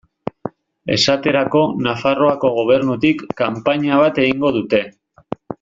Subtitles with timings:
[0.95, 4.83] Esaterako Nafarroako Gobernutik kanpaina bat egingo dute.